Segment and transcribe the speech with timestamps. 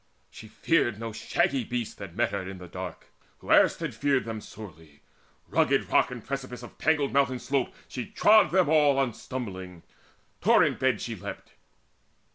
[0.31, 4.25] She feared No shaggy beast that met her in the dark Who erst had feared
[4.25, 5.03] them sorely
[5.47, 9.83] rugged rock And precipice of tangled mountain slope, She trod them all unstumbling;
[10.41, 11.53] torrent beds She leapt.